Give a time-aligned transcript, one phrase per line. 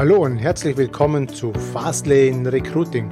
[0.00, 3.10] Hallo und herzlich willkommen zu Fastlane Recruiting.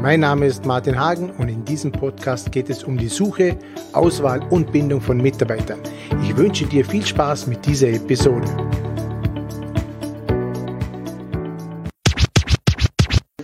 [0.00, 3.56] Mein Name ist Martin Hagen und in diesem Podcast geht es um die Suche,
[3.92, 5.80] Auswahl und Bindung von Mitarbeitern.
[6.22, 8.46] Ich wünsche dir viel Spaß mit dieser Episode.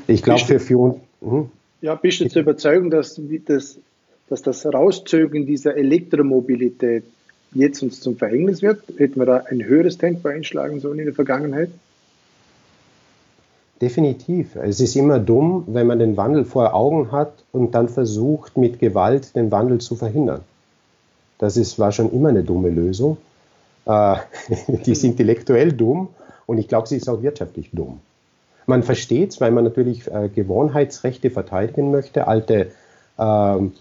[0.06, 1.00] Ich glaube, für Führung.
[1.20, 1.48] Hm?
[1.80, 3.80] Ja, bist du zur Überzeugung, dass, dass,
[4.28, 7.02] dass das Rauszögern dieser Elektromobilität
[7.54, 8.84] jetzt uns zum Verhängnis wird?
[8.98, 11.70] Hätten wir da ein höheres Tempo einschlagen sollen in der Vergangenheit?
[13.80, 14.56] Definitiv.
[14.56, 18.80] Es ist immer dumm, wenn man den Wandel vor Augen hat und dann versucht, mit
[18.80, 20.40] Gewalt den Wandel zu verhindern.
[21.38, 23.18] Das ist, war schon immer eine dumme Lösung.
[23.86, 24.16] Äh,
[24.84, 26.08] die ist intellektuell dumm
[26.46, 28.00] und ich glaube, sie ist auch wirtschaftlich dumm.
[28.66, 32.72] Man versteht es, weil man natürlich äh, Gewohnheitsrechte verteidigen möchte, alte,
[33.16, 33.72] ähm,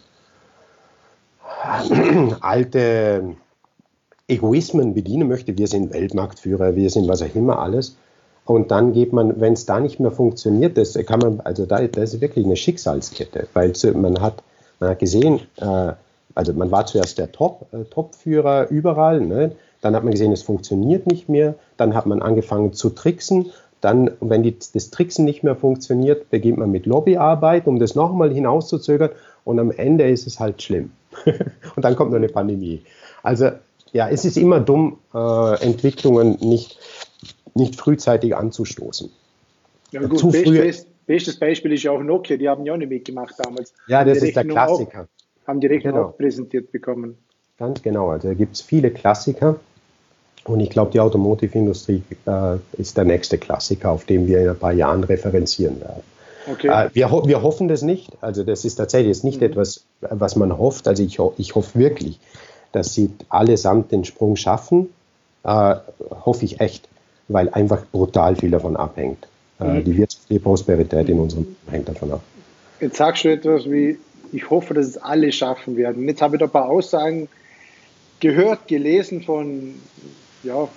[2.39, 3.35] alte
[4.27, 5.57] Egoismen bedienen möchte.
[5.57, 7.97] Wir sind Weltmarktführer, wir sind was auch immer alles.
[8.47, 11.85] Und dann geht man, wenn es da nicht mehr funktioniert, das kann man, also da,
[11.85, 14.41] das ist wirklich eine Schicksalskette, weil man hat,
[14.79, 15.93] man hat gesehen, äh,
[16.33, 19.51] also man war zuerst der Top, äh, Topführer überall, ne?
[19.81, 24.11] dann hat man gesehen, es funktioniert nicht mehr, dann hat man angefangen zu tricksen, dann,
[24.21, 29.11] wenn die, das Tricksen nicht mehr funktioniert, beginnt man mit Lobbyarbeit, um das nochmal hinauszuzögern
[29.43, 30.91] und am Ende ist es halt schlimm.
[31.75, 32.81] und dann kommt noch eine Pandemie.
[33.23, 33.49] Also
[33.91, 36.79] ja, es ist immer dumm, äh, Entwicklungen nicht
[37.57, 39.11] nicht frühzeitig anzustoßen.
[39.91, 40.57] Ja, gut, Zu früh.
[40.59, 43.73] Best, bestes Beispiel ist ja auch Nokia, die haben ja auch nicht mitgemacht damals.
[43.87, 45.03] Ja, das ist der Klassiker.
[45.03, 46.07] Auch, haben die Rechnung genau.
[46.07, 47.17] auch präsentiert bekommen.
[47.57, 49.59] Ganz genau, also da gibt es viele Klassiker.
[50.43, 54.57] Und ich glaube, die Automotive-Industrie äh, ist der nächste Klassiker, auf den wir in ein
[54.57, 56.03] paar Jahren referenzieren werden.
[56.49, 56.67] Okay.
[56.67, 58.11] Äh, wir, ho wir hoffen das nicht.
[58.21, 59.47] Also das ist tatsächlich jetzt nicht mhm.
[59.47, 60.87] etwas, was man hofft.
[60.87, 62.19] Also ich, ho ich hoffe wirklich,
[62.71, 64.89] dass sie allesamt den Sprung schaffen.
[65.43, 65.75] Äh,
[66.25, 66.87] hoffe ich echt
[67.27, 69.27] weil einfach brutal viel davon abhängt.
[69.59, 69.83] Äh, mhm.
[69.83, 72.21] Die wirtschaftliche Prosperität in unserem hängt davon ab.
[72.79, 73.97] Jetzt sagst du etwas wie,
[74.31, 76.07] ich hoffe, dass es alle schaffen werden.
[76.07, 77.27] Jetzt habe ich da ein paar Aussagen
[78.19, 79.75] gehört, gelesen von
[80.43, 80.67] ja,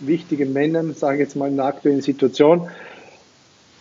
[0.00, 2.68] wichtigen Männern, sage ich jetzt mal in der aktuellen Situation.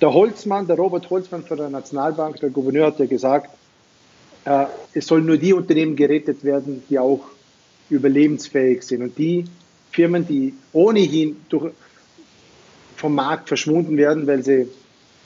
[0.01, 3.49] Der Holzmann, der Robert Holzmann von der Nationalbank, der Gouverneur hat ja gesagt,
[4.45, 7.21] äh, es sollen nur die Unternehmen gerettet werden, die auch
[7.89, 9.01] überlebensfähig sind.
[9.01, 9.45] Und die
[9.91, 11.73] Firmen, die ohnehin durch,
[12.97, 14.67] vom Markt verschwunden werden, weil sie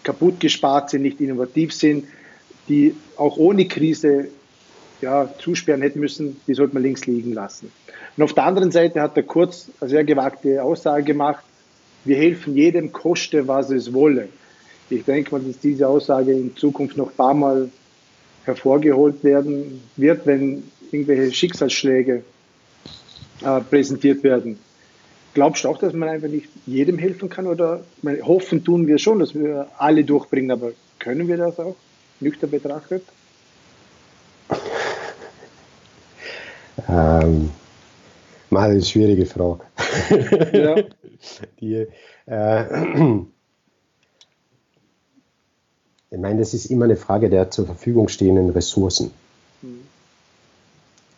[0.04, 2.06] kaputt gespart sind, nicht innovativ sind,
[2.68, 4.28] die auch ohne Krise
[5.02, 7.72] ja, zusperren hätten müssen, die sollte man links liegen lassen.
[8.18, 11.44] Und auf der anderen Seite hat er kurz eine sehr gewagte Aussage gemacht,
[12.04, 14.28] wir helfen jedem, koste, was es wolle.
[14.90, 17.70] Ich denke mal, dass diese Aussage in Zukunft noch ein paar Mal
[18.44, 22.24] hervorgeholt werden wird, wenn irgendwelche Schicksalsschläge
[23.44, 24.60] äh, präsentiert werden.
[25.34, 27.48] Glaubst du auch, dass man einfach nicht jedem helfen kann?
[27.48, 31.76] Oder meine, hoffen tun wir schon, dass wir alle durchbringen, aber können wir das auch,
[32.20, 33.04] nüchtern betrachtet?
[36.90, 37.52] Ähm,
[38.50, 39.64] mal eine schwierige Frage.
[40.54, 40.76] Ja.
[41.62, 41.88] Die,
[42.26, 42.64] äh,
[46.10, 49.12] ich meine, das ist immer eine Frage der zur Verfügung stehenden Ressourcen.
[49.62, 49.82] Mhm.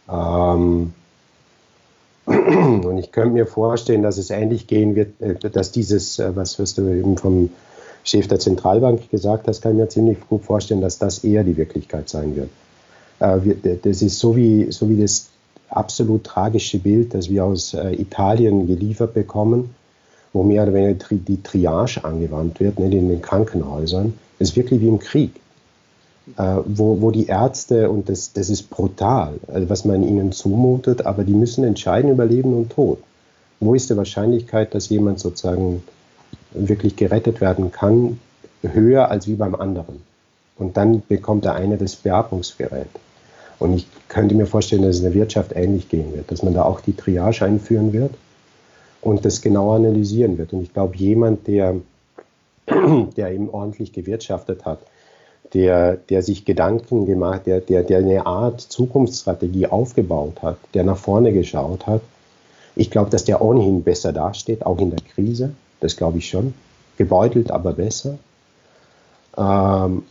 [0.10, 0.94] Ähm,
[2.86, 6.60] und ich könnte mir vorstellen, dass es ähnlich gehen wird, äh, dass dieses, äh, was,
[6.60, 7.50] was du eben vom
[8.04, 11.56] Chef der Zentralbank gesagt hast, kann ich mir ziemlich gut vorstellen, dass das eher die
[11.56, 12.50] Wirklichkeit sein wird.
[13.20, 15.30] Äh, das ist so wie, so wie das
[15.70, 19.74] absolut tragische Bild, das wir aus Italien geliefert bekommen,
[20.32, 24.14] wo mehr oder weniger die Triage angewandt wird, nicht in den Krankenhäusern.
[24.38, 25.32] Das ist wirklich wie im Krieg
[26.26, 31.24] wo, wo die Ärzte, und das, das ist brutal, also was man ihnen zumutet, aber
[31.24, 33.00] die müssen entscheiden über Leben und Tod.
[33.60, 35.84] Wo ist die Wahrscheinlichkeit, dass jemand sozusagen
[36.52, 38.20] wirklich gerettet werden kann,
[38.62, 40.02] höher als wie beim anderen?
[40.58, 42.88] Und dann bekommt der eine das Beatmungsgerät.
[43.60, 46.54] Und ich könnte mir vorstellen, dass es in der Wirtschaft ähnlich gehen wird, dass man
[46.54, 48.14] da auch die Triage einführen wird
[49.02, 50.54] und das genau analysieren wird.
[50.54, 51.76] Und ich glaube, jemand, der,
[52.68, 54.80] der eben ordentlich gewirtschaftet hat,
[55.54, 60.98] der, der sich Gedanken gemacht, der, der, der eine Art Zukunftsstrategie aufgebaut hat, der nach
[60.98, 62.02] vorne geschaut hat.
[62.76, 65.52] Ich glaube, dass der ohnehin besser dasteht, auch in der Krise.
[65.80, 66.54] Das glaube ich schon.
[66.98, 68.18] Gebeutelt, aber besser.
[69.38, 70.04] Ähm,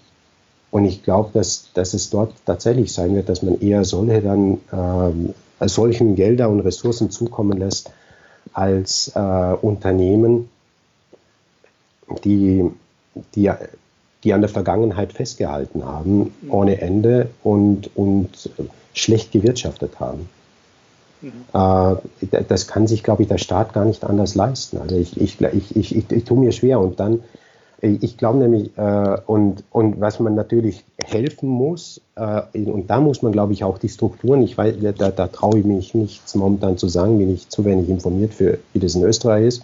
[0.71, 4.61] und ich glaube, dass, dass es dort tatsächlich sein wird, dass man eher solche dann
[4.73, 5.35] ähm,
[5.69, 7.91] solchen Gelder und Ressourcen zukommen lässt
[8.53, 10.49] als äh, Unternehmen,
[12.25, 12.71] die,
[13.35, 13.50] die
[14.25, 18.51] die an der Vergangenheit festgehalten haben, ohne Ende und, und
[18.95, 20.29] schlecht gewirtschaftet haben.
[21.21, 21.33] Mhm.
[21.53, 24.79] Äh, das kann sich, glaube ich, der Staat gar nicht anders leisten.
[24.79, 27.21] Also ich, ich, ich, ich, ich, ich tue mir schwer und dann
[27.83, 33.23] ich glaube nämlich, äh, und, und was man natürlich helfen muss, äh, und da muss
[33.23, 36.79] man, glaube ich, auch die Strukturen, ich weiß, da, da traue ich mich nichts momentan
[36.79, 39.63] zu sagen, bin ich zu wenig informiert für, wie das in Österreich ist.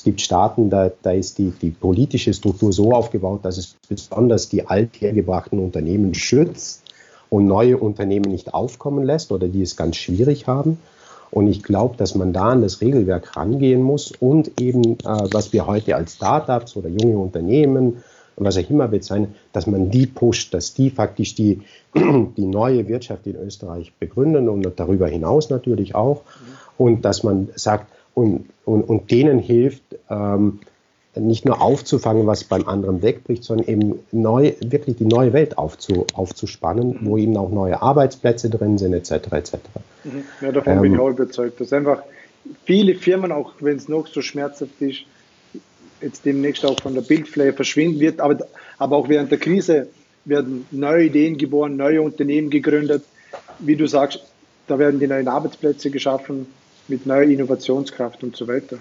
[0.00, 4.48] Es gibt Staaten, da, da ist die, die politische Struktur so aufgebaut, dass es besonders
[4.48, 6.84] die althergebrachten Unternehmen schützt
[7.28, 10.78] und neue Unternehmen nicht aufkommen lässt oder die es ganz schwierig haben.
[11.30, 15.52] Und ich glaube, dass man da an das Regelwerk rangehen muss und eben, äh, was
[15.52, 18.02] wir heute als Startups oder junge Unternehmen,
[18.36, 21.60] was auch immer bezeichnen, dass man die pusht, dass die faktisch die,
[21.94, 26.22] die neue Wirtschaft in Österreich begründen und darüber hinaus natürlich auch.
[26.78, 30.60] Und dass man sagt, und, und, und denen hilft, ähm,
[31.16, 36.06] nicht nur aufzufangen, was beim anderen wegbricht, sondern eben neu, wirklich die neue Welt aufzu,
[36.14, 37.06] aufzuspannen, mhm.
[37.06, 39.10] wo eben auch neue Arbeitsplätze drin sind, etc.
[39.32, 39.54] etc.
[40.04, 40.24] Mhm.
[40.40, 42.02] Ja, davon ähm, bin ich auch überzeugt, dass einfach
[42.64, 45.00] viele Firmen, auch wenn es noch so schmerzhaft ist,
[46.00, 48.38] jetzt demnächst auch von der Bildfläche verschwinden wird, aber,
[48.78, 49.88] aber auch während der Krise
[50.24, 53.02] werden neue Ideen geboren, neue Unternehmen gegründet.
[53.58, 54.24] Wie du sagst,
[54.66, 56.46] da werden die neuen Arbeitsplätze geschaffen
[56.88, 58.78] mit neuer Innovationskraft und so weiter.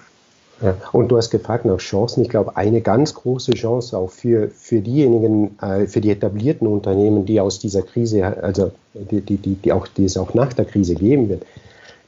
[0.62, 2.22] Ja, und du hast gefragt nach Chancen.
[2.22, 7.26] Ich glaube, eine ganz große Chance auch für, für diejenigen, äh, für die etablierten Unternehmen,
[7.26, 10.66] die aus dieser Krise, also die, die, die, die, auch, die es auch nach der
[10.66, 11.44] Krise geben wird,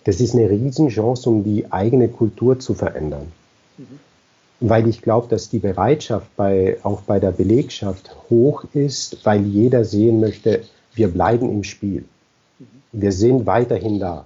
[0.03, 3.31] das ist eine Riesenchance, um die eigene Kultur zu verändern.
[3.77, 3.99] Mhm.
[4.59, 9.85] Weil ich glaube, dass die Bereitschaft bei, auch bei der Belegschaft hoch ist, weil jeder
[9.85, 12.03] sehen möchte, wir bleiben im Spiel.
[12.59, 12.65] Mhm.
[12.91, 14.25] Wir sind weiterhin da.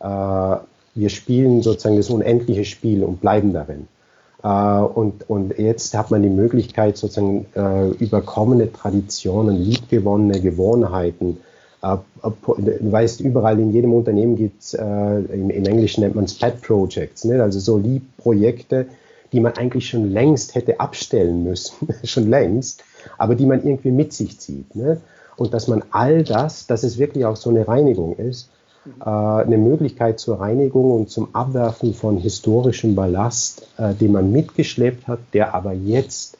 [0.00, 0.64] Äh,
[0.94, 3.88] wir spielen sozusagen das unendliche Spiel und bleiben darin.
[4.42, 11.38] Äh, und, und jetzt hat man die Möglichkeit, sozusagen äh, über kommende Traditionen, liebgewonnene Gewohnheiten,
[11.82, 16.34] äh, du weißt, überall in jedem Unternehmen gibt es, im, im, Englischen nennt man es
[16.34, 17.42] Pet Projects, ne?
[17.42, 18.86] also so Liebprojekte,
[19.32, 22.84] die man eigentlich schon längst hätte abstellen müssen, schon längst,
[23.18, 24.76] aber die man irgendwie mit sich zieht.
[24.76, 25.00] Ne?
[25.36, 28.48] Und dass man all das, dass es wirklich auch so eine Reinigung ist,
[29.00, 35.06] äh, eine Möglichkeit zur Reinigung und zum Abwerfen von historischem Ballast, äh, den man mitgeschleppt
[35.06, 36.36] hat, der aber jetzt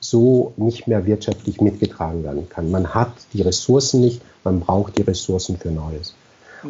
[0.00, 2.70] so nicht mehr wirtschaftlich mitgetragen werden kann.
[2.70, 6.14] Man hat die Ressourcen nicht, man braucht die Ressourcen für Neues.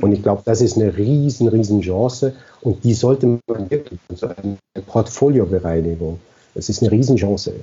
[0.01, 4.29] Und ich glaube, das ist eine riesen, riesen Chance und die sollte man wirklich, so
[4.29, 4.57] eine
[4.87, 6.19] Portfoliobereinigung,
[6.55, 7.55] das ist eine riesen Chance,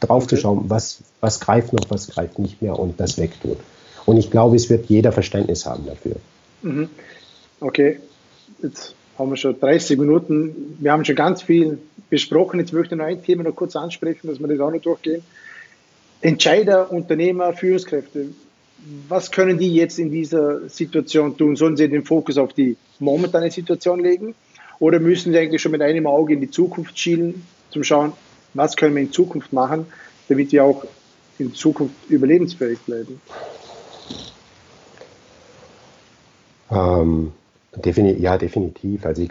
[0.00, 3.58] drauf zu schauen, was, was greift noch, was greift nicht mehr und das wegtut.
[4.06, 6.16] Und ich glaube, es wird jeder Verständnis haben dafür.
[6.62, 6.88] Mhm.
[7.60, 8.00] Okay,
[8.62, 10.76] jetzt haben wir schon 30 Minuten.
[10.78, 11.78] Wir haben schon ganz viel
[12.10, 12.60] besprochen.
[12.60, 15.22] Jetzt möchte ich noch ein Thema noch kurz ansprechen, dass wir das auch noch durchgehen.
[16.20, 18.26] Entscheider, Unternehmer, Führungskräfte,
[19.08, 21.56] was können die jetzt in dieser Situation tun?
[21.56, 24.34] Sollen sie den Fokus auf die momentane Situation legen?
[24.78, 28.12] Oder müssen sie eigentlich schon mit einem Auge in die Zukunft schielen, zum Schauen,
[28.54, 29.86] was können wir in Zukunft machen,
[30.28, 30.84] damit wir auch
[31.38, 33.20] in Zukunft überlebensfähig bleiben?
[36.76, 37.32] Ähm,
[37.74, 39.06] defini ja, definitiv.
[39.06, 39.30] Also ich,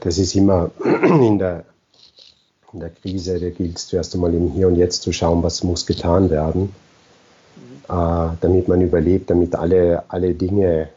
[0.00, 0.70] das ist immer
[1.04, 1.64] in der,
[2.72, 5.62] in der Krise, da gilt es zuerst einmal im Hier und Jetzt zu schauen, was
[5.62, 6.74] muss getan werden,
[7.88, 10.88] äh, damit man überlebt, damit alle, alle Dinge,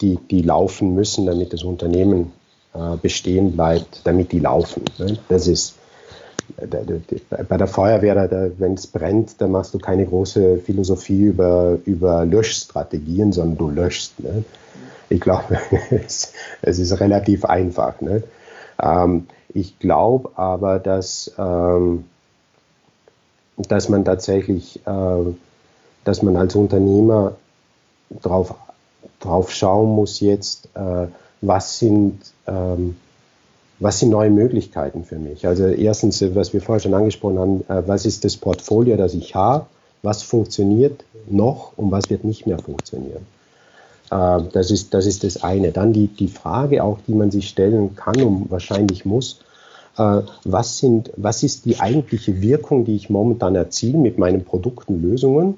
[0.00, 2.32] die, die laufen müssen, damit das Unternehmen
[2.74, 4.82] äh, bestehen bleibt, damit die laufen.
[4.98, 5.18] Ne?
[5.28, 5.76] Das ist
[6.56, 13.32] bei der Feuerwehr, wenn es brennt, da machst du keine große Philosophie über, über Löschstrategien,
[13.32, 14.20] sondern du löschst.
[14.20, 14.44] Ne?
[15.08, 15.58] Ich glaube,
[15.90, 16.32] es,
[16.62, 18.00] es, ist relativ einfach.
[18.00, 18.22] Ne?
[18.82, 22.04] Ähm, ich glaube aber, dass, ähm,
[23.56, 25.34] dass man tatsächlich, äh,
[26.04, 27.36] dass man als Unternehmer
[28.22, 28.54] drauf,
[29.20, 31.06] drauf schauen muss jetzt, äh,
[31.40, 32.96] was sind, ähm,
[33.78, 35.46] was sind neue Möglichkeiten für mich?
[35.46, 39.34] Also erstens, was wir vorher schon angesprochen haben, äh, was ist das Portfolio, das ich
[39.34, 39.66] habe?
[40.02, 43.26] Was funktioniert noch und was wird nicht mehr funktionieren?
[44.10, 45.72] Äh, das, ist, das ist das eine.
[45.72, 49.40] Dann die, die Frage auch, die man sich stellen kann und wahrscheinlich muss,
[49.98, 55.02] äh, was, sind, was ist die eigentliche Wirkung, die ich momentan erziele mit meinen Produkten,
[55.02, 55.54] Lösungen?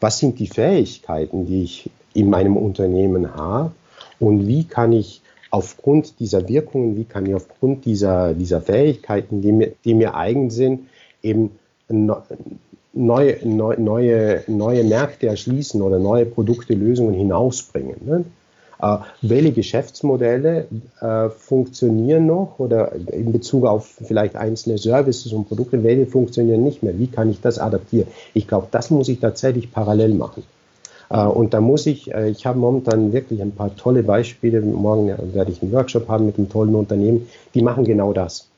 [0.00, 3.72] Was sind die Fähigkeiten, die ich in meinem Unternehmen habe?
[4.18, 9.52] Und wie kann ich aufgrund dieser Wirkungen, wie kann ich aufgrund dieser, dieser Fähigkeiten, die
[9.52, 10.88] mir, die mir eigen sind,
[11.22, 11.50] eben
[12.92, 17.96] neue, neue, neue Märkte erschließen oder neue Produkte, Lösungen hinausbringen.
[18.04, 18.24] Ne?
[18.80, 20.66] Äh, welche Geschäftsmodelle
[21.00, 26.82] äh, funktionieren noch oder in Bezug auf vielleicht einzelne Services und Produkte, welche funktionieren nicht
[26.82, 26.98] mehr?
[26.98, 28.08] Wie kann ich das adaptieren?
[28.34, 30.42] Ich glaube, das muss ich tatsächlich parallel machen.
[31.10, 34.60] Äh, und da muss ich, äh, ich habe momentan wirklich ein paar tolle Beispiele.
[34.62, 37.28] Morgen werde ich einen Workshop haben mit einem tollen Unternehmen.
[37.54, 38.48] Die machen genau das.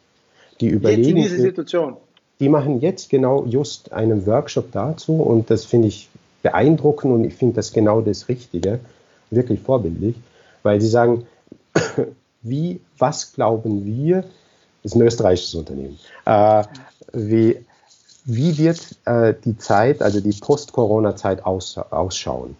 [0.61, 1.03] Die überlegen.
[1.03, 1.97] Jetzt in diese Situation.
[2.43, 6.09] Die machen jetzt genau just einen Workshop dazu und das finde ich
[6.43, 8.81] beeindruckend und ich finde das genau das Richtige,
[9.31, 10.17] wirklich vorbildlich,
[10.65, 11.25] weil sie sagen,
[12.43, 14.23] wie, was glauben wir,
[14.83, 16.65] das ist ein österreichisches Unternehmen, äh,
[17.13, 17.65] wie,
[18.25, 22.57] wie wird äh, die Zeit, also die Post-Corona-Zeit aus, ausschauen?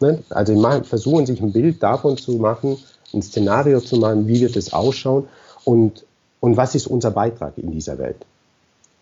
[0.00, 0.22] Ne?
[0.30, 2.78] Also machen, versuchen sich ein Bild davon zu machen,
[3.12, 5.28] ein Szenario zu machen, wie wird es ausschauen
[5.66, 6.06] und,
[6.40, 8.24] und was ist unser Beitrag in dieser Welt?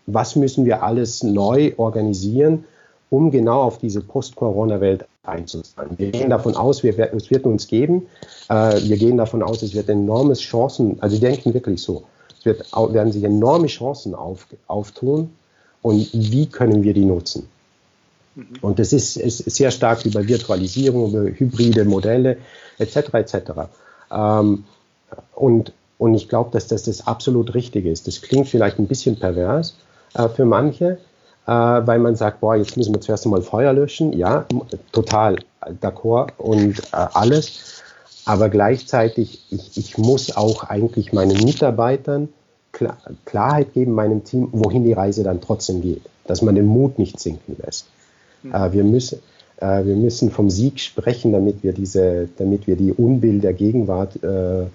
[0.06, 2.64] Was müssen wir alles neu organisieren,
[3.10, 5.90] um genau auf diese Post-Corona-Welt einzuzahlen?
[5.98, 8.06] Wir gehen davon aus, wir, es wird uns geben.
[8.48, 12.04] Äh, wir gehen davon aus, es wird enormes Chancen, also die denken wirklich so,
[12.38, 15.30] es wird, werden sich enorme Chancen auf, auftun,
[15.82, 17.48] und wie können wir die nutzen.
[18.34, 18.46] Mhm.
[18.60, 22.38] Und das ist, ist, sehr stark über Virtualisierung, über hybride Modelle
[22.78, 22.96] etc.
[23.12, 23.36] etc.
[24.10, 24.64] Ähm,
[25.34, 28.06] und, und ich glaube, dass das das absolut Richtige ist.
[28.06, 29.76] Das klingt vielleicht ein bisschen pervers
[30.14, 30.98] äh, für manche,
[31.46, 34.12] äh, weil man sagt, boah, jetzt müssen wir zuerst einmal Feuer löschen.
[34.12, 34.46] Ja,
[34.92, 35.36] total
[35.82, 37.82] d'accord und äh, alles.
[38.24, 42.28] Aber gleichzeitig, ich, ich muss auch eigentlich meinen Mitarbeitern
[43.24, 47.18] Klarheit geben meinem Team, wohin die Reise dann trotzdem geht, dass man den Mut nicht
[47.18, 47.86] sinken lässt.
[48.42, 48.52] Mhm.
[48.72, 49.20] Wir, müssen,
[49.58, 54.22] äh, wir müssen vom Sieg sprechen, damit wir, diese, damit wir die Unbill der Gegenwart
[54.22, 54.66] äh,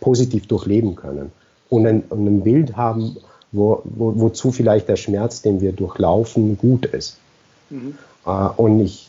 [0.00, 1.30] positiv durchleben können
[1.68, 3.16] und ein, und ein Bild haben,
[3.52, 7.18] wo, wo, wozu vielleicht der Schmerz, den wir durchlaufen, gut ist.
[7.70, 7.96] Mhm.
[8.26, 9.08] Äh, und ich,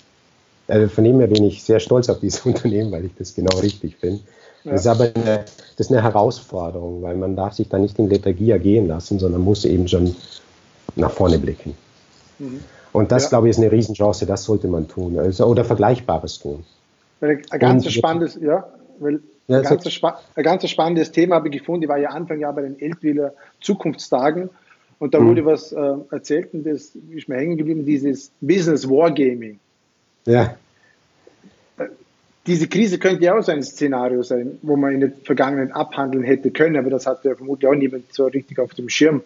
[0.68, 3.58] also von dem her bin ich sehr stolz auf dieses Unternehmen, weil ich das genau
[3.60, 4.22] richtig finde.
[4.64, 4.72] Ja.
[4.72, 5.46] Das ist aber eine,
[5.78, 9.42] das ist eine Herausforderung, weil man darf sich da nicht in Lethargie ergehen lassen, sondern
[9.42, 10.16] muss eben schon
[10.96, 11.76] nach vorne blicken.
[12.40, 12.62] Mhm.
[12.94, 13.30] Und das, ja.
[13.30, 15.20] glaube ich, ist eine Riesenchance, das sollte man tun.
[15.20, 16.64] Also, oder Vergleichbares tun.
[17.22, 18.68] Ein ganz spannendes, ja,
[19.00, 21.84] weil ja, ein, ganz spa ganz spannendes Thema habe ich gefunden.
[21.84, 24.50] Ich war ja Anfang Jahr bei den Eltwiler Zukunftstagen
[25.00, 25.28] und da mhm.
[25.28, 29.60] wurde was äh, erzählt und das ist mir hängen geblieben, dieses Business Wargaming.
[30.26, 30.56] Ja
[32.48, 36.24] diese Krise könnte ja auch so ein Szenario sein, wo man in der Vergangenheit abhandeln
[36.24, 39.22] hätte können, aber das hat ja vermutlich auch niemand so richtig auf dem Schirm.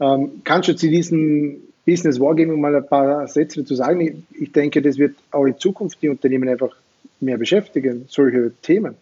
[0.00, 4.00] Ähm, kannst du zu diesem Business Wargaming mal ein paar Sätze dazu sagen?
[4.00, 6.74] Ich, ich denke, das wird auch in Zukunft die Unternehmen einfach
[7.20, 8.94] mehr beschäftigen, solche Themen.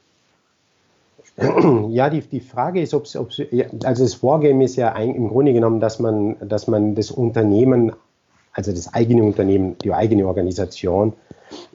[1.90, 5.52] Ja, die, die Frage ist, ob es, also das Wargame ist ja ein, im Grunde
[5.52, 7.92] genommen, dass man, dass man das Unternehmen,
[8.52, 11.14] also das eigene Unternehmen, die eigene Organisation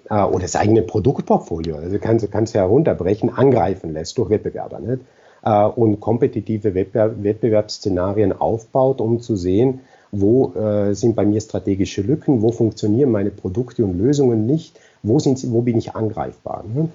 [0.09, 5.01] äh, oder das eigene Produktportfolio, also kannst du ja herunterbrechen, angreifen lässt durch Wettbewerber nicht?
[5.43, 9.81] Äh, und kompetitive Wettbewerb, Wettbewerbsszenarien aufbaut, um zu sehen,
[10.11, 15.19] wo äh, sind bei mir strategische Lücken, wo funktionieren meine Produkte und Lösungen nicht, wo,
[15.19, 16.63] sind sie, wo bin ich angreifbar.
[16.71, 16.89] Ne?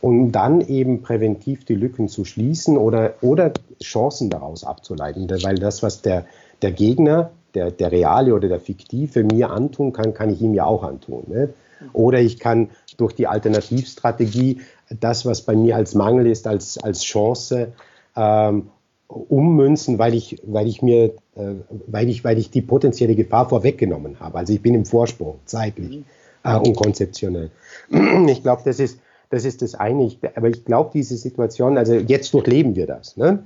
[0.00, 5.82] Und dann eben präventiv die Lücken zu schließen oder, oder Chancen daraus abzuleiten, weil das,
[5.82, 6.26] was der,
[6.62, 10.66] der Gegner, der, der reale oder der fiktive mir antun kann, kann ich ihm ja
[10.66, 11.24] auch antun.
[11.28, 11.48] Ne?
[11.92, 14.60] Oder ich kann durch die Alternativstrategie
[15.00, 17.72] das, was bei mir als Mangel ist, als, als Chance
[18.16, 18.68] ähm,
[19.08, 21.54] ummünzen, weil ich, weil ich mir, äh,
[21.86, 24.38] weil ich, weil ich die potenzielle Gefahr vorweggenommen habe.
[24.38, 26.02] Also ich bin im Vorsprung, zeitlich
[26.44, 27.50] äh, und konzeptionell.
[28.28, 30.10] Ich glaube, das ist, das ist das eine.
[30.34, 33.16] Aber ich glaube, diese Situation, also jetzt durchleben wir das.
[33.16, 33.42] Ne?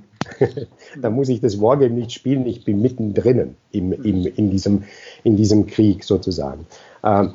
[1.01, 4.83] da muss ich das Wargame nicht spielen, ich bin mittendrin im, im, in, diesem,
[5.23, 6.65] in diesem Krieg sozusagen.
[7.03, 7.33] Ähm,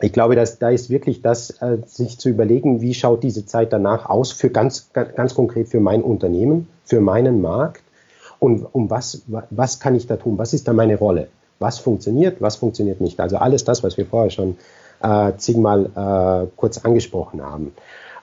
[0.00, 3.72] ich glaube, dass da ist wirklich das, äh, sich zu überlegen, wie schaut diese Zeit
[3.72, 7.82] danach aus, für ganz, ganz konkret für mein Unternehmen, für meinen Markt
[8.40, 11.28] und um was, was kann ich da tun, was ist da meine Rolle,
[11.60, 13.20] was funktioniert, was funktioniert nicht.
[13.20, 14.56] Also alles das, was wir vorher schon
[15.04, 17.72] äh, zigmal äh, kurz angesprochen haben.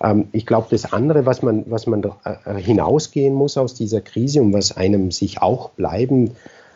[0.01, 4.41] Ähm, ich glaube, das andere, was man, was man äh, hinausgehen muss aus dieser Krise
[4.41, 6.31] und was einem sich auch bleibend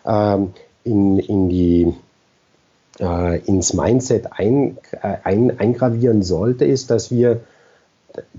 [0.06, 1.94] ähm, in, in die
[3.00, 7.42] äh, ins Mindset ein, äh, ein, eingravieren sollte, ist, dass wir,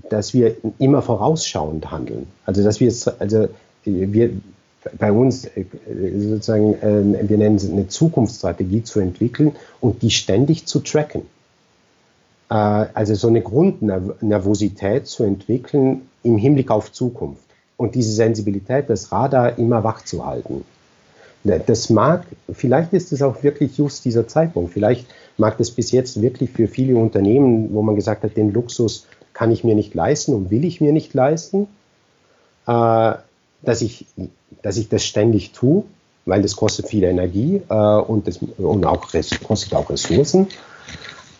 [0.09, 2.27] dass wir immer vorausschauend handeln.
[2.45, 3.49] Also dass wir also
[3.83, 4.31] wir
[4.97, 5.65] bei uns äh,
[6.17, 11.23] sozusagen, äh, wir nennen es eine Zukunftsstrategie zu entwickeln und die ständig zu tracken.
[12.49, 17.43] Äh, also so eine Grundnervosität zu entwickeln im Hinblick auf Zukunft
[17.77, 20.65] und diese Sensibilität, das Radar immer wach zu halten.
[21.43, 24.73] Das mag, vielleicht ist es auch wirklich just dieser Zeitpunkt.
[24.73, 25.05] Vielleicht
[25.37, 29.51] mag das bis jetzt wirklich für viele Unternehmen, wo man gesagt hat, den Luxus kann
[29.51, 31.67] ich mir nicht leisten und will ich mir nicht leisten,
[32.65, 33.13] äh,
[33.61, 34.07] dass, ich,
[34.61, 35.83] dass ich das ständig tue,
[36.25, 39.07] weil das kostet viel Energie äh, und, das, und auch
[39.43, 40.47] kostet auch Ressourcen.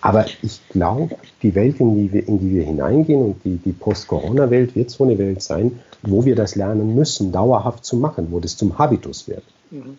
[0.02, 3.72] Aber ich glaube, die Welt, in die, wir, in die wir hineingehen und die, die
[3.72, 8.40] Post-Corona-Welt wird so eine Welt sein, wo wir das lernen müssen, dauerhaft zu machen, wo
[8.40, 9.44] das zum Habitus wird.
[9.72, 9.98] Mhm.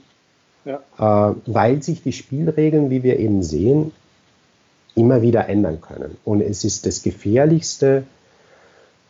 [0.65, 1.31] Ja.
[1.31, 3.93] Äh, weil sich die Spielregeln, wie wir eben sehen,
[4.95, 6.17] immer wieder ändern können.
[6.25, 8.05] Und es ist das Gefährlichste,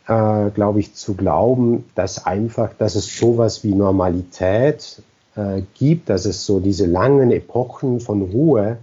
[0.07, 5.03] äh, glaube ich, zu glauben, dass einfach, dass es sowas wie Normalität
[5.37, 8.79] äh, gibt, dass es so diese langen Epochen von Ruhe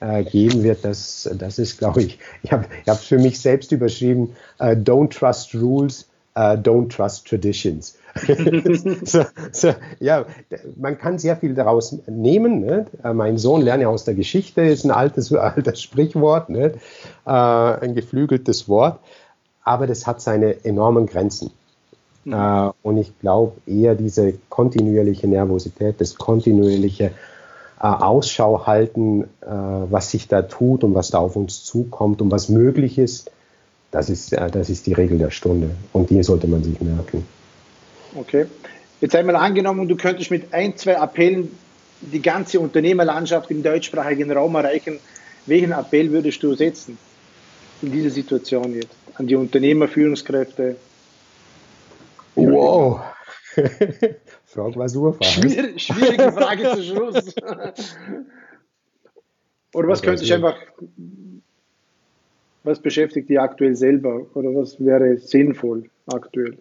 [0.00, 4.34] äh, geben wird, das, das ist, glaube ich, ich habe es für mich selbst überschrieben,
[4.58, 7.96] uh, don't trust rules, uh, don't trust traditions.
[9.04, 10.24] so, so, ja,
[10.76, 12.60] man kann sehr viel daraus nehmen.
[12.60, 12.86] Ne?
[13.14, 16.72] Mein Sohn lerne aus der Geschichte, ist ein altes, altes Sprichwort, ne?
[17.24, 18.98] äh, ein geflügeltes Wort,
[19.62, 21.52] aber das hat seine enormen Grenzen.
[22.24, 22.32] Mhm.
[22.32, 27.12] Äh, und ich glaube eher diese kontinuierliche Nervosität, das kontinuierliche
[27.80, 32.48] Ausschau halten, äh, was sich da tut und was da auf uns zukommt und was
[32.48, 33.30] möglich ist,
[33.90, 35.70] das ist, äh, das ist die Regel der Stunde.
[35.92, 37.26] Und die sollte man sich merken.
[38.14, 38.46] Okay.
[39.00, 41.56] Jetzt einmal angenommen, du könntest mit ein, zwei Appellen
[42.02, 44.98] die ganze Unternehmerlandschaft im deutschsprachigen Raum erreichen.
[45.46, 46.98] Welchen Appell würdest du setzen
[47.80, 48.94] in dieser Situation jetzt?
[49.14, 50.76] An die Unternehmer, Führungskräfte?
[52.34, 53.00] Wow.
[54.46, 55.24] Frage war super.
[55.24, 57.34] Schwierig, schwierige Frage zum Schluss.
[59.74, 60.56] Oder was könnte ich einfach,
[62.64, 64.26] was beschäftigt die aktuell selber?
[64.34, 66.58] Oder was wäre sinnvoll aktuell?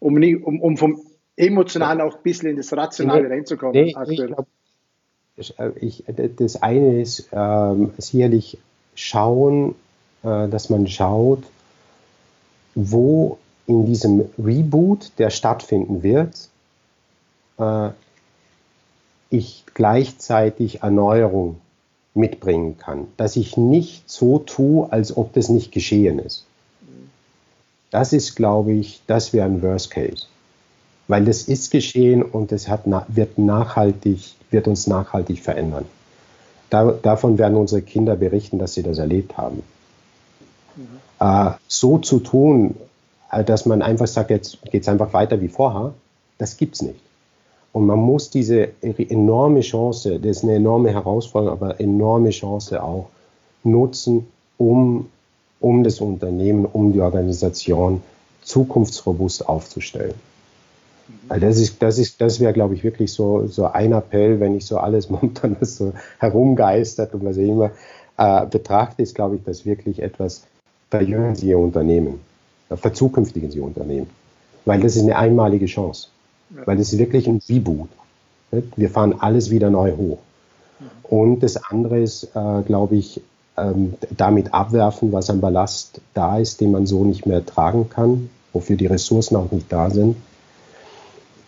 [0.00, 1.00] Um, nie, um, um vom
[1.36, 3.84] Emotionalen auch ein bisschen in das Rationale reinzukommen.
[3.84, 4.30] Nee, aktuell.
[5.36, 6.04] Ich glaub, ich,
[6.36, 8.58] das eine ist ähm, sicherlich
[8.94, 9.74] schauen,
[10.22, 11.44] äh, dass man schaut,
[12.74, 16.48] wo in diesem Reboot, der stattfinden wird,
[17.58, 17.90] äh,
[19.30, 21.56] ich gleichzeitig Erneuerung
[22.14, 23.08] mitbringen kann.
[23.16, 26.44] Dass ich nicht so tue, als ob das nicht geschehen ist.
[27.90, 30.26] Das ist, glaube ich, das wäre ein Worst Case.
[31.08, 35.84] Weil das ist geschehen und es hat, wird, nachhaltig, wird uns nachhaltig verändern.
[36.68, 39.62] Da, davon werden unsere Kinder berichten, dass sie das erlebt haben.
[40.74, 40.86] Mhm.
[41.20, 42.74] Äh, so zu tun,
[43.46, 45.94] dass man einfach sagt, jetzt geht es einfach weiter wie vorher,
[46.38, 47.00] das gibt es nicht.
[47.72, 53.08] Und man muss diese enorme Chance, das ist eine enorme Herausforderung, aber enorme Chance auch
[53.64, 55.10] nutzen, um,
[55.60, 58.02] um das Unternehmen, um die Organisation
[58.42, 60.14] zukunftsrobust aufzustellen.
[61.28, 64.56] Weil das ist, das ist, das wäre, glaube ich, wirklich so, so ein Appell, wenn
[64.56, 67.70] ich so alles momentan so herumgeistert und was ich immer
[68.16, 70.46] äh, betrachte, ist, glaube ich, das wirklich etwas
[70.90, 72.20] verjüngen Sie Ihr Unternehmen,
[72.70, 74.08] verzukünftigen Sie Ihr Unternehmen.
[74.64, 76.08] Weil das ist eine einmalige Chance.
[76.64, 77.88] Weil das ist wirklich ein Reboot.
[78.76, 80.18] Wir fahren alles wieder neu hoch.
[81.02, 83.20] Und das andere ist, äh, glaube ich,
[83.56, 88.28] ähm, damit abwerfen, was an Ballast da ist, den man so nicht mehr tragen kann,
[88.52, 90.16] wofür die Ressourcen auch nicht da sind.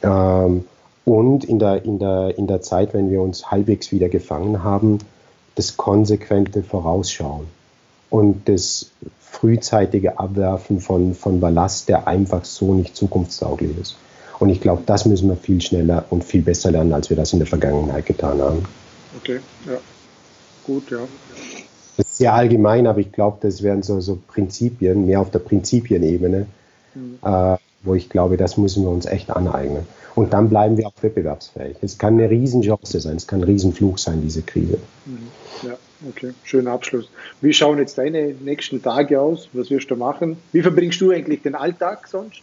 [0.02, 0.64] Ähm,
[1.04, 4.98] und in der, in, der, in der Zeit, wenn wir uns halbwegs wieder gefangen haben,
[5.54, 7.46] das konsequente Vorausschauen
[8.10, 8.90] und das
[9.20, 13.96] frühzeitige Abwerfen von, von Ballast, der einfach so nicht zukunftstauglich ist.
[14.38, 17.32] Und ich glaube, das müssen wir viel schneller und viel besser lernen, als wir das
[17.32, 18.64] in der Vergangenheit getan haben.
[19.16, 19.78] Okay, ja.
[20.64, 20.98] Gut, ja.
[21.96, 25.40] Das ist sehr allgemein, aber ich glaube, das wären so, so Prinzipien, mehr auf der
[25.40, 26.46] Prinzipienebene,
[26.94, 27.18] mhm.
[27.24, 29.86] äh, wo ich glaube, das müssen wir uns echt aneignen.
[30.18, 31.76] Und dann bleiben wir auch wettbewerbsfähig.
[31.80, 34.80] Es kann eine Riesenchance sein, es kann ein Riesenfluch sein, diese Krise.
[35.06, 35.28] Mhm.
[35.62, 35.74] Ja,
[36.08, 37.08] okay, schöner Abschluss.
[37.40, 39.48] Wie schauen jetzt deine nächsten Tage aus?
[39.52, 40.36] Was wirst du machen?
[40.50, 42.42] Wie verbringst du eigentlich den Alltag sonst?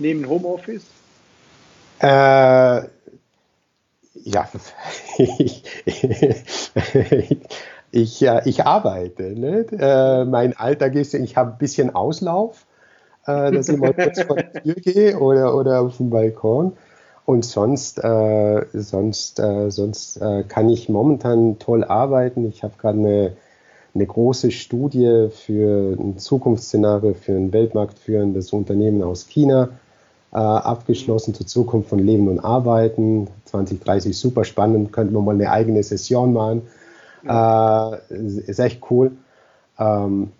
[0.00, 0.82] Neben Homeoffice?
[2.00, 2.88] Äh, ja,
[5.18, 5.62] ich,
[7.92, 9.22] ich, ich arbeite.
[9.22, 9.66] Ne?
[9.78, 12.66] Äh, mein Alltag ist, ich habe ein bisschen Auslauf,
[13.26, 16.76] äh, dass ich mal kurz vor die Tür gehe oder, oder auf den Balkon.
[17.24, 22.46] Und sonst, äh, sonst, äh, sonst äh, kann ich momentan toll arbeiten.
[22.48, 23.32] Ich habe gerade eine,
[23.94, 29.68] eine große Studie für ein Zukunftsszenario für ein weltmarktführendes Unternehmen aus China
[30.32, 33.28] äh, abgeschlossen zur Zukunft von Leben und Arbeiten.
[33.44, 36.62] 2030 super spannend, könnten wir mal eine eigene Session machen.
[37.22, 37.94] Ja.
[38.10, 39.12] Äh, ist echt cool.
[39.78, 40.32] Ähm,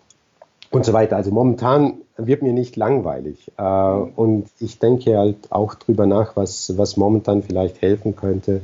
[0.71, 1.15] und so weiter.
[1.15, 3.51] Also momentan wird mir nicht langweilig.
[3.57, 8.61] Äh, und ich denke halt auch drüber nach, was, was momentan vielleicht helfen könnte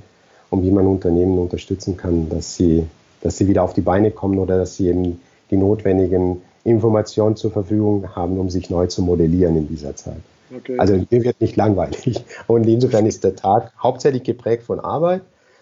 [0.50, 2.86] und wie man Unternehmen unterstützen kann, dass sie,
[3.22, 5.20] dass sie wieder auf die Beine kommen oder dass sie eben
[5.52, 10.22] die notwendigen Informationen zur Verfügung haben, um sich neu zu modellieren in dieser Zeit.
[10.56, 10.78] Okay.
[10.78, 12.24] Also mir wird nicht langweilig.
[12.48, 15.22] Und insofern ist der Tag hauptsächlich geprägt von Arbeit.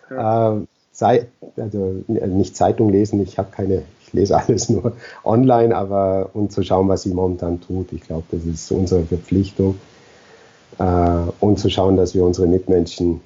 [0.10, 0.54] Ja.
[0.54, 4.94] Ähm, sei, also nicht Zeitung lesen, ich habe keine, ich lese alles nur
[5.24, 7.92] online, aber um zu schauen, was sie momentan tut.
[7.92, 9.76] Ich glaube, das ist unsere Verpflichtung.
[10.80, 10.84] Äh,
[11.40, 13.22] und zu schauen, dass wir unsere Mitmenschen,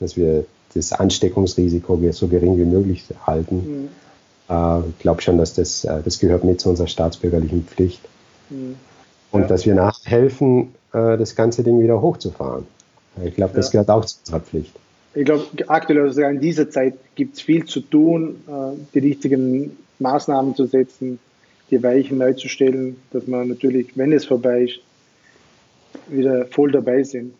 [0.00, 0.44] dass wir
[0.74, 3.56] das Ansteckungsrisiko so gering wie möglich halten.
[3.56, 3.88] Mhm.
[4.48, 8.00] Äh, ich glaube schon, dass das, äh, das gehört mit zu unserer staatsbürgerlichen Pflicht.
[8.50, 8.76] Mhm.
[9.30, 9.46] Und ja.
[9.46, 12.66] dass wir nachhelfen, äh, das ganze Ding wieder hochzufahren.
[13.24, 13.72] Ich glaube, das ja.
[13.72, 14.72] gehört auch zu unserer Pflicht.
[15.14, 19.76] Ich glaube, aktuell, also in dieser Zeit gibt es viel zu tun, äh, die richtigen
[19.98, 21.18] Maßnahmen zu setzen,
[21.70, 24.80] die Weichen neu zu stellen, dass man natürlich, wenn es vorbei ist,
[26.08, 27.34] wieder voll dabei sind.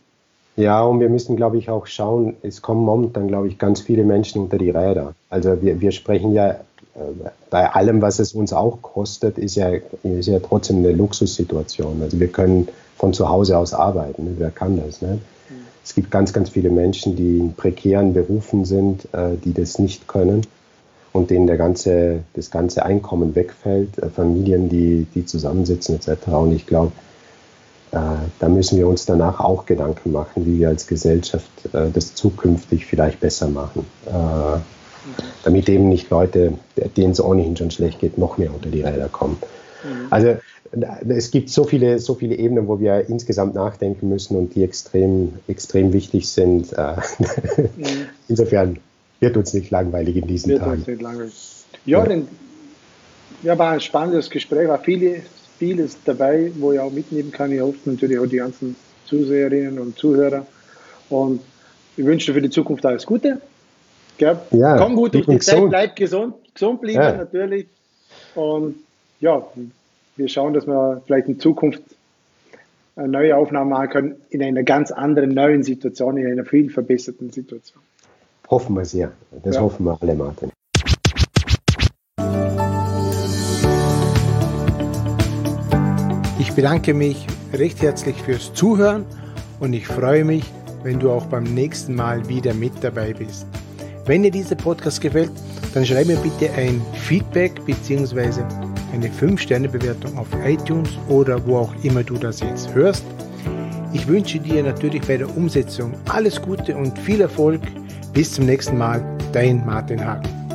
[0.57, 4.05] Ja, und wir müssen, glaube ich, auch schauen, es kommen momentan, glaube ich, ganz viele
[4.05, 5.14] Menschen unter die Räder.
[5.29, 6.59] Also wir, wir sprechen ja, äh,
[7.51, 9.71] bei allem, was es uns auch kostet, ist ja,
[10.03, 12.01] ist ja trotzdem eine Luxussituation.
[12.01, 14.25] Also wir können von zu Hause aus arbeiten.
[14.25, 14.35] Ne?
[14.38, 15.03] Wer kann das?
[15.03, 15.19] Ne?
[15.85, 20.09] Es gibt ganz, ganz viele Menschen, die in prekären Berufen sind, äh, die das nicht
[20.09, 20.47] können
[21.16, 26.29] und denen der ganze, das ganze Einkommen wegfällt, äh, Familien, die, die zusammensitzen etc.
[26.29, 26.92] Und ich glaube,
[27.92, 27.98] äh,
[28.38, 32.87] da müssen wir uns danach auch Gedanken machen, wie wir als Gesellschaft äh, das zukünftig
[32.87, 33.87] vielleicht besser machen.
[34.07, 34.59] Äh,
[35.44, 36.55] damit eben nicht Leute,
[36.96, 39.37] denen es ohnehin schon schlecht geht, noch mehr unter die Räder kommen.
[39.85, 40.07] Mhm.
[40.11, 40.35] Also
[41.09, 45.35] es gibt so viele, so viele Ebenen, wo wir insgesamt nachdenken müssen und die extrem,
[45.46, 46.72] extrem wichtig sind.
[46.72, 47.76] Mhm.
[48.29, 48.79] Insofern
[49.20, 50.79] wird uns nicht langweilig in diesen wird Tagen.
[50.79, 51.35] Uns nicht langweilig.
[51.85, 52.05] Ja, ja.
[52.07, 52.29] Denn,
[53.42, 55.22] ja, war ein spannendes Gespräch, war viele,
[55.59, 57.52] vieles dabei, wo ich auch mitnehmen kann.
[57.52, 58.76] Ich hoffe natürlich auch die ganzen
[59.07, 60.46] Zuseherinnen und Zuhörer.
[61.09, 61.40] Und
[61.96, 63.40] ich wünsche dir für die Zukunft alles Gute.
[64.18, 64.38] Gell?
[64.50, 67.16] Ja, Komm gut durch die Zeit, bleib gesund, gesund bleiben ja.
[67.16, 67.66] natürlich.
[68.35, 68.76] Und
[69.20, 69.46] ja,
[70.16, 71.83] wir schauen, dass wir vielleicht in Zukunft
[72.96, 77.31] eine neue Aufnahme machen können in einer ganz anderen neuen Situation, in einer viel verbesserten
[77.31, 77.83] Situation.
[78.50, 79.12] Hoffen wir sehr.
[79.42, 79.62] Das ja.
[79.62, 80.50] hoffen wir alle, Martin.
[86.38, 89.04] Ich bedanke mich recht herzlich fürs Zuhören
[89.61, 90.44] und ich freue mich,
[90.82, 93.46] wenn du auch beim nächsten Mal wieder mit dabei bist.
[94.04, 95.32] Wenn dir dieser Podcast gefällt,
[95.74, 98.42] dann schreib mir bitte ein Feedback bzw.
[98.92, 103.04] eine 5-Sterne-Bewertung auf iTunes oder wo auch immer du das jetzt hörst.
[103.92, 107.61] Ich wünsche dir natürlich bei der Umsetzung alles Gute und viel Erfolg.
[108.16, 110.45] Bis zum nächsten Mal, dein Martin Hagen.